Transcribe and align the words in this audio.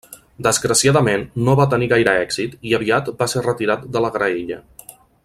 Desgraciadament 0.45 1.25
no 1.49 1.55
va 1.59 1.67
tenir 1.75 1.91
gaire 1.93 2.15
èxit 2.23 2.57
i 2.71 2.75
aviat 2.81 3.15
va 3.23 3.31
ser 3.35 3.47
retirat 3.49 3.89
de 3.97 4.07
la 4.07 4.15
graella. 4.17 4.63